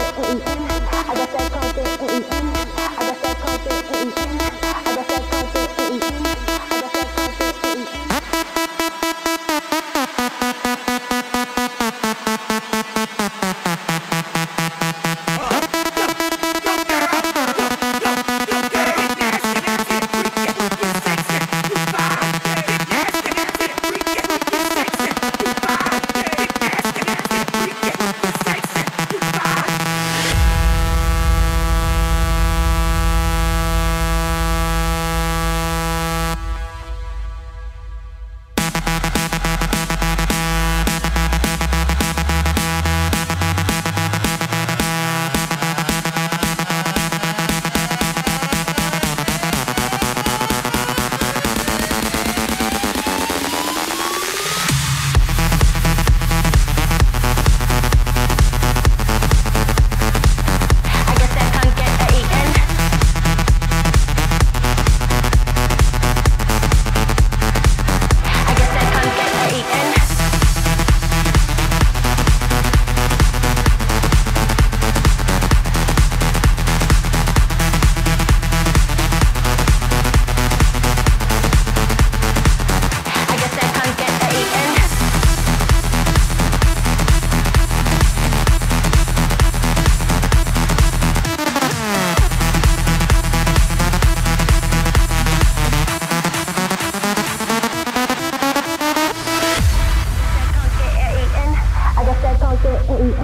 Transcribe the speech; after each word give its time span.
I 0.00 0.12
got 0.12 1.30
that 1.30 1.52
something 1.52 1.86
I 2.00 3.14
got 3.16 3.64
that 3.64 3.84
something. 3.92 4.79
that 102.62 102.88
in 102.88 103.14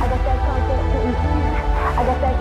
I 0.00 0.08
got 0.08 0.24
that 0.24 0.42
content 0.44 0.94
in 0.94 1.58
I 1.96 2.04
got 2.04 2.20
that 2.20 2.40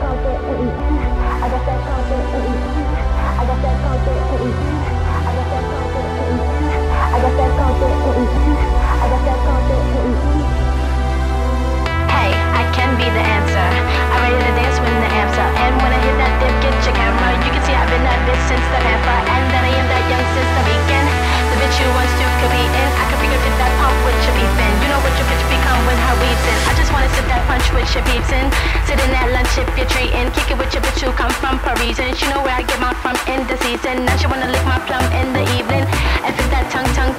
with 27.87 27.95
your 27.95 28.05
peeps 28.11 28.31
in. 28.35 28.47
Sit 28.83 28.99
in 28.99 29.11
that 29.15 29.31
lunch 29.31 29.51
if 29.55 29.67
you're 29.79 29.87
treating. 29.87 30.27
Kick 30.35 30.51
it 30.51 30.57
with 30.59 30.71
your 30.75 30.83
bitch 30.83 30.99
who 30.99 31.11
come 31.15 31.31
from 31.39 31.55
Parisian. 31.63 32.11
She 32.15 32.27
know 32.27 32.43
where 32.43 32.55
I 32.55 32.63
get 32.63 32.79
my 32.83 32.91
from 32.99 33.15
in 33.31 33.47
the 33.47 33.55
season. 33.63 34.03
Now 34.03 34.15
she 34.19 34.27
wanna 34.27 34.51
lick 34.51 34.63
my 34.67 34.79
plum 34.83 35.03
in 35.15 35.31
the 35.31 35.43
evening. 35.55 35.87
If 36.27 36.35
it's 36.35 36.51
that 36.51 36.67
tongue, 36.67 36.89
tongue, 36.91 37.15